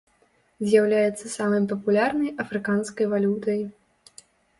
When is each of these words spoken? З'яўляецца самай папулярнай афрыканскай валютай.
З'яўляецца 0.69 1.29
самай 1.33 1.61
папулярнай 1.71 2.31
афрыканскай 2.45 3.05
валютай. 3.13 3.61